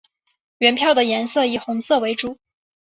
[0.57, 2.39] 原票的颜色以红色为主。